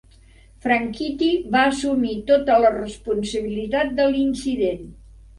Franchitti 0.65 1.25
va 1.55 1.59
assumir 1.71 2.15
tota 2.29 2.55
la 2.63 2.71
responsabilitat 2.77 3.93
de 4.01 4.07
l'incident. 4.15 4.89